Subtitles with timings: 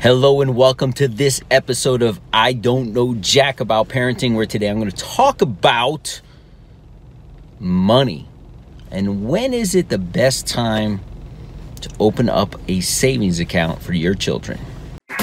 [0.00, 4.70] Hello and welcome to this episode of I Don't Know Jack About Parenting, where today
[4.70, 6.22] I'm going to talk about
[7.58, 8.26] money
[8.90, 11.02] and when is it the best time
[11.82, 14.58] to open up a savings account for your children.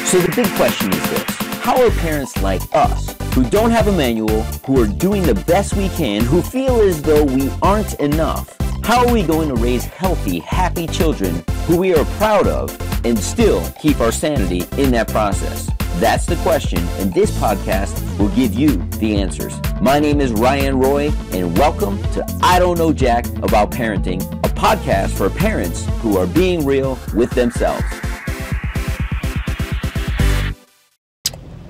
[0.05, 1.23] So, the big question is this
[1.63, 5.75] How are parents like us, who don't have a manual, who are doing the best
[5.75, 9.85] we can, who feel as though we aren't enough, how are we going to raise
[9.85, 15.07] healthy, happy children who we are proud of and still keep our sanity in that
[15.07, 15.69] process?
[15.95, 19.57] That's the question, and this podcast will give you the answers.
[19.82, 24.49] My name is Ryan Roy, and welcome to I Don't Know Jack About Parenting, a
[24.49, 27.85] podcast for parents who are being real with themselves.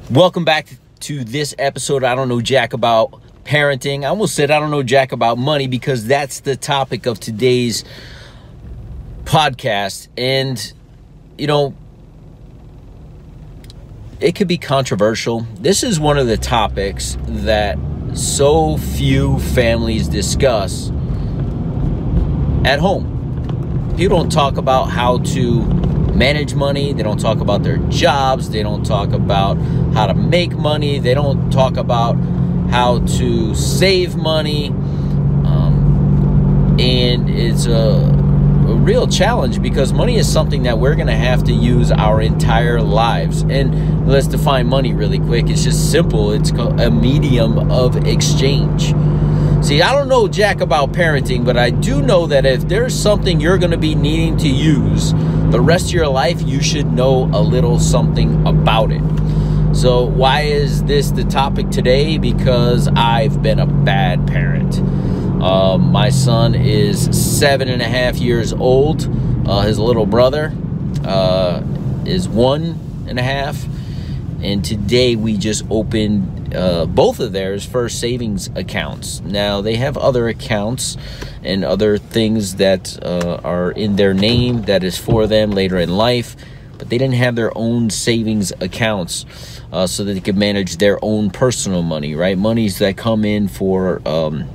[0.10, 1.98] Welcome back to this episode.
[1.98, 4.04] Of I Don't Know Jack About Parenting.
[4.04, 7.86] I almost said I don't know Jack about money because that's the topic of today's
[9.24, 10.08] podcast.
[10.18, 10.74] And,
[11.38, 11.74] you know,
[14.20, 15.42] it could be controversial.
[15.60, 17.78] This is one of the topics that
[18.14, 20.90] so few families discuss
[22.66, 23.14] at home.
[23.96, 25.64] People don't talk about how to
[26.14, 29.56] manage money, they don't talk about their jobs, they don't talk about
[29.94, 32.14] how to make money, they don't talk about
[32.72, 34.70] how to save money.
[34.70, 38.27] Um, and it's a a
[38.78, 42.82] real challenge because money is something that we're going to have to use our entire
[42.82, 43.42] lives.
[43.42, 45.50] And let's define money really quick.
[45.50, 46.32] It's just simple.
[46.32, 48.94] It's a medium of exchange.
[49.66, 53.40] See, I don't know jack about parenting, but I do know that if there's something
[53.42, 55.14] you're going to be needing to use
[55.52, 59.02] the rest of your life, you should know a little something about it.
[59.76, 62.18] So, why is this the topic today?
[62.18, 64.80] Because I've been a bad parent.
[65.42, 69.08] Uh, my son is seven and a half years old.
[69.48, 70.52] Uh, his little brother
[71.04, 71.62] uh,
[72.06, 73.64] is one and a half.
[74.42, 79.22] And today we just opened uh, both of theirs first savings accounts.
[79.22, 80.98] Now they have other accounts
[81.44, 85.96] and other things that uh, are in their name that is for them later in
[85.96, 86.36] life,
[86.80, 89.26] but they didn't have their own savings accounts.
[89.70, 92.38] Uh, so that they could manage their own personal money, right?
[92.38, 94.48] Monies that come in for um,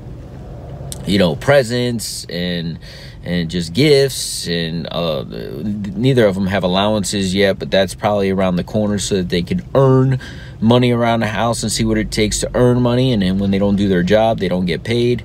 [1.07, 2.79] you know presents and
[3.25, 8.57] and just gifts and uh, neither of them have allowances yet but that's probably around
[8.57, 10.19] the corner so that they can earn
[10.63, 13.13] money around the house and see what it takes to earn money.
[13.13, 15.25] And then when they don't do their job they don't get paid.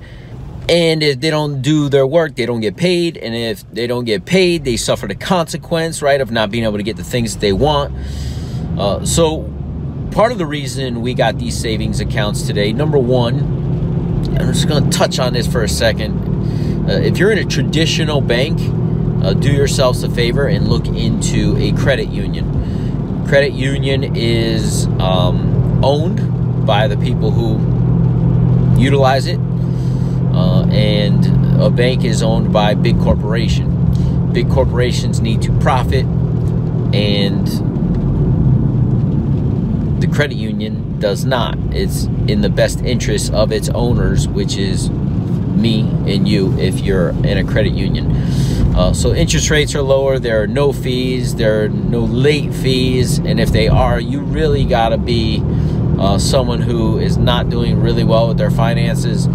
[0.67, 3.17] And if they don't do their work they don't get paid.
[3.17, 6.77] And if they don't get paid they suffer the consequence right of not being able
[6.77, 7.93] to get the things that they want.
[8.77, 9.43] Uh, so
[10.11, 13.56] part of the reason we got these savings accounts today number one
[14.35, 16.89] I'm just going to touch on this for a second.
[16.89, 18.59] Uh, if you're in a traditional bank,
[19.23, 23.25] uh, do yourselves a favor and look into a credit union.
[23.27, 27.57] Credit union is um, owned by the people who
[28.79, 29.39] utilize it,
[30.33, 31.25] uh, and
[31.61, 34.31] a bank is owned by big corporation.
[34.31, 36.05] Big corporations need to profit,
[36.93, 37.47] and
[40.01, 41.57] the credit union does not.
[41.71, 47.09] It's in the best interest of its owners, which is me and you if you're
[47.09, 48.11] in a credit union.
[48.75, 50.19] Uh, so interest rates are lower.
[50.19, 51.35] There are no fees.
[51.35, 55.41] There are no late fees, and if they are, you really got to be
[55.99, 59.25] uh, someone who is not doing really well with their finances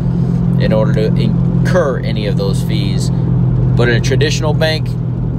[0.60, 3.10] in order to incur any of those fees.
[3.10, 4.86] But in a traditional bank,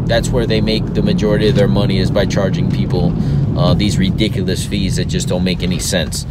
[0.08, 3.14] that's where they make the majority of their money is by charging people
[3.58, 6.26] uh, these ridiculous fees that just don't make any sense.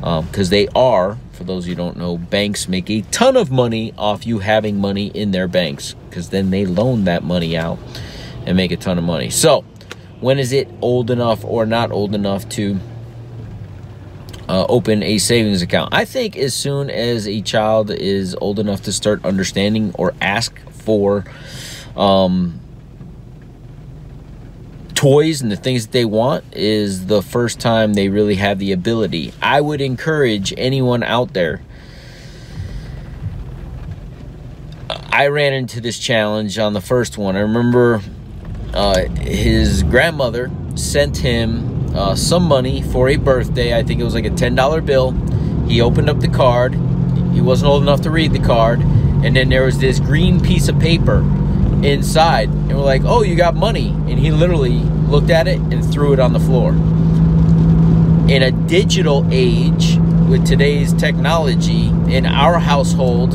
[0.00, 3.92] Because um, they are, for those you don't know, banks make a ton of money
[3.98, 7.78] off you having money in their banks because then they loan that money out
[8.46, 9.30] and make a ton of money.
[9.30, 9.64] So,
[10.20, 12.78] when is it old enough or not old enough to
[14.48, 15.92] uh, open a savings account?
[15.92, 20.58] I think as soon as a child is old enough to start understanding or ask
[20.70, 21.24] for
[21.96, 22.59] um,
[25.00, 28.70] toys and the things that they want is the first time they really have the
[28.70, 29.32] ability.
[29.40, 31.62] I would encourage anyone out there.
[35.10, 37.34] I ran into this challenge on the first one.
[37.34, 38.02] I remember
[38.74, 43.74] uh, his grandmother sent him uh, some money for a birthday.
[43.74, 45.12] I think it was like a $10 bill.
[45.66, 46.74] He opened up the card.
[47.32, 48.80] He wasn't old enough to read the card.
[48.80, 51.22] And then there was this green piece of paper
[51.84, 53.88] inside and we're like, oh, you got money.
[53.88, 56.72] And he literally looked at it and threw it on the floor.
[58.30, 59.96] In a digital age
[60.28, 63.34] with today's technology, in our household,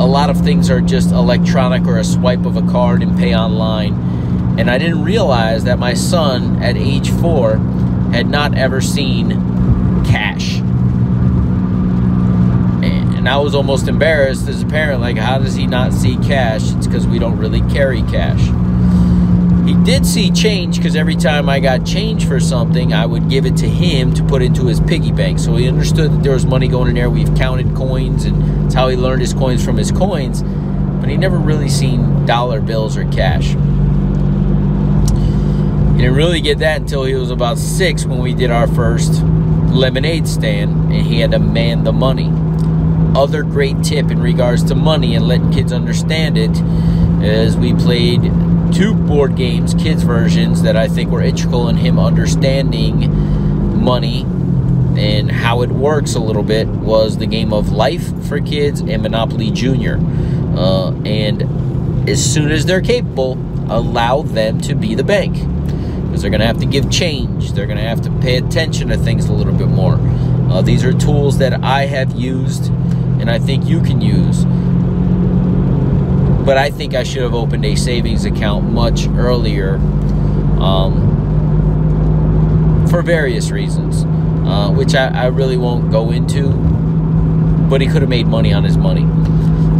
[0.00, 3.36] a lot of things are just electronic or a swipe of a card and pay
[3.36, 3.94] online.
[4.58, 7.58] And I didn't realize that my son at age four
[8.12, 9.30] had not ever seen
[10.04, 10.61] cash.
[13.22, 16.72] And I was almost embarrassed as a parent, like, how does he not see cash?
[16.72, 18.40] It's because we don't really carry cash.
[19.64, 23.46] He did see change because every time I got change for something, I would give
[23.46, 25.38] it to him to put into his piggy bank.
[25.38, 27.08] So he understood that there was money going in there.
[27.08, 30.42] We've counted coins, and it's how he learned his coins from his coins.
[30.42, 33.50] But he never really seen dollar bills or cash.
[33.50, 33.54] He
[35.98, 40.26] didn't really get that until he was about six when we did our first lemonade
[40.26, 42.32] stand, and he had to man the money
[43.16, 46.50] other great tip in regards to money and letting kids understand it
[47.22, 48.22] is we played
[48.72, 54.22] two board games, kids versions, that I think were integral in him understanding money
[54.96, 59.02] and how it works a little bit was the game of Life for Kids and
[59.02, 59.98] Monopoly Junior.
[60.56, 63.34] Uh, and as soon as they're capable,
[63.70, 67.52] allow them to be the bank because they're going to have to give change.
[67.52, 69.98] They're going to have to pay attention to things a little bit more.
[70.50, 72.70] Uh, these are tools that I have used
[73.22, 74.44] and I think you can use.
[76.44, 79.76] But I think I should have opened a savings account much earlier
[80.60, 81.08] um,
[82.90, 84.02] for various reasons,
[84.44, 86.50] uh, which I, I, really won't go into.
[87.70, 89.06] But he could have made money on his money.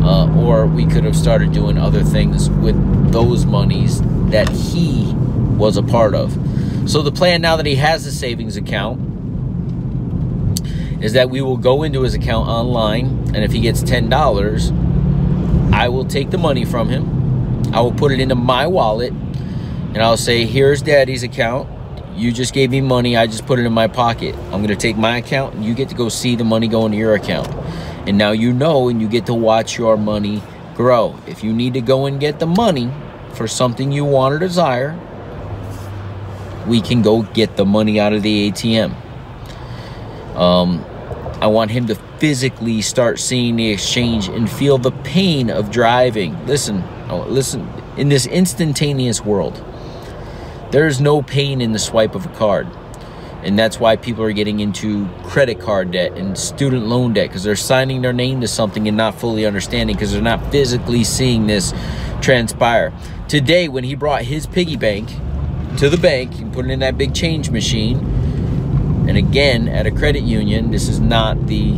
[0.05, 2.77] Uh, or we could have started doing other things with
[3.13, 4.01] those monies
[4.31, 5.13] that he
[5.57, 6.31] was a part of.
[6.89, 9.01] So the plan now that he has a savings account
[11.03, 15.89] is that we will go into his account online, and if he gets $10, I
[15.89, 17.73] will take the money from him.
[17.75, 21.69] I will put it into my wallet, and I'll say, Here's daddy's account.
[22.15, 23.17] You just gave me money.
[23.17, 24.35] I just put it in my pocket.
[24.35, 26.85] I'm going to take my account, and you get to go see the money go
[26.85, 27.49] into your account.
[28.07, 30.43] And now you know, and you get to watch your money
[30.75, 31.19] grow.
[31.27, 32.93] If you need to go and get the money
[33.35, 34.99] for something you want or desire,
[36.67, 38.95] we can go get the money out of the ATM.
[40.37, 40.85] Um,
[41.43, 46.47] I want him to physically start seeing the exchange and feel the pain of driving.
[46.47, 49.61] Listen, oh, listen, in this instantaneous world,
[50.71, 52.69] there is no pain in the swipe of a card.
[53.43, 57.43] And that's why people are getting into credit card debt and student loan debt because
[57.43, 61.49] they're signing their name to something and not fully understanding because they're not physically seeing
[61.49, 61.75] this
[62.21, 62.93] transpire.
[63.27, 65.09] Today, when he brought his piggy bank
[65.79, 68.12] to the bank and put it in that big change machine,
[69.13, 71.75] and again, at a credit union, this is not the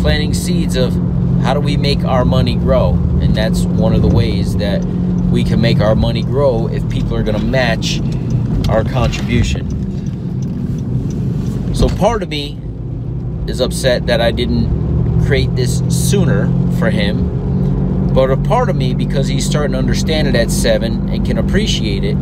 [0.00, 0.94] planting seeds of
[1.42, 2.94] how do we make our money grow?
[3.20, 4.82] And that's one of the ways that
[5.30, 8.00] we can make our money grow if people are going to match
[8.70, 9.68] our contribution.
[11.74, 12.58] So part of me
[13.46, 16.46] is upset that I didn't create this sooner
[16.78, 18.14] for him.
[18.14, 21.36] But a part of me, because he's starting to understand it at seven and can
[21.36, 22.16] appreciate it,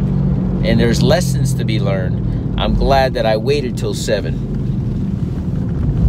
[0.65, 4.53] and there's lessons to be learned, I'm glad that I waited till seven.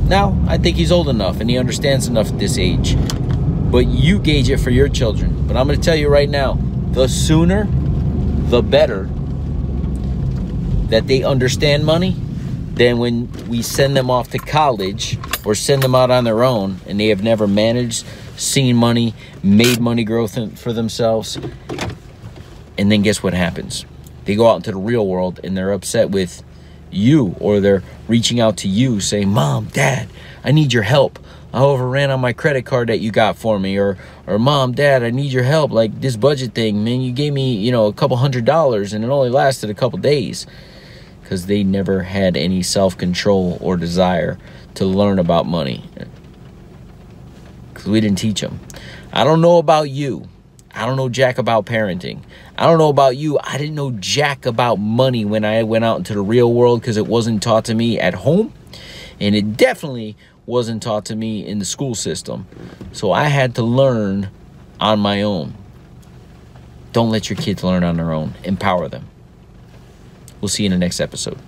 [0.07, 2.95] Now, I think he's old enough and he understands enough at this age.
[3.71, 5.47] But you gauge it for your children.
[5.47, 6.59] But I'm going to tell you right now
[6.91, 7.67] the sooner,
[8.49, 9.09] the better
[10.89, 12.15] that they understand money
[12.75, 16.77] than when we send them off to college or send them out on their own
[16.87, 18.05] and they have never managed,
[18.35, 21.39] seen money, made money growth for themselves.
[22.77, 23.85] And then guess what happens?
[24.25, 26.43] They go out into the real world and they're upset with
[26.91, 30.09] you or they're reaching out to you saying, Mom, Dad,
[30.43, 31.19] I need your help.
[31.53, 35.03] I overran on my credit card that you got for me or or mom dad
[35.03, 37.93] i need your help like this budget thing man you gave me you know a
[37.93, 40.47] couple hundred dollars and it only lasted a couple days
[41.33, 44.37] because they never had any self control or desire
[44.75, 45.83] to learn about money.
[47.73, 48.59] Because we didn't teach them.
[49.11, 50.27] I don't know about you.
[50.75, 52.21] I don't know jack about parenting.
[52.57, 53.39] I don't know about you.
[53.43, 56.97] I didn't know jack about money when I went out into the real world because
[56.97, 58.53] it wasn't taught to me at home.
[59.19, 62.45] And it definitely wasn't taught to me in the school system.
[62.91, 64.29] So I had to learn
[64.79, 65.55] on my own.
[66.91, 69.07] Don't let your kids learn on their own, empower them.
[70.41, 71.39] We'll see you in the next episode.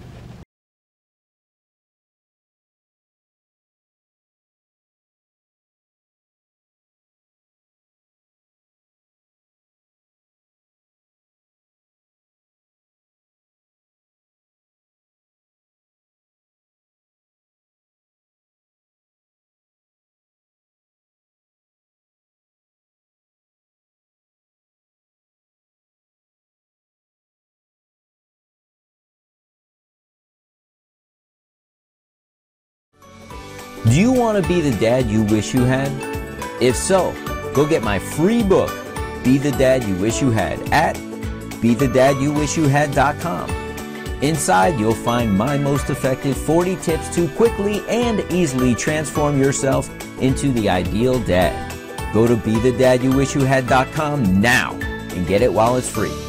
[33.96, 35.90] Do you want to be the dad you wish you had?
[36.62, 37.14] If so,
[37.54, 38.70] go get my free book,
[39.24, 40.98] Be the Dad You Wish You Had, at
[41.62, 43.50] BeTheDadYouWishYouHad.com.
[44.22, 49.90] Inside, you'll find my most effective 40 tips to quickly and easily transform yourself
[50.22, 51.74] into the ideal dad.
[52.14, 56.25] Go to BeTheDadYouWishYouHad.com now and get it while it's free.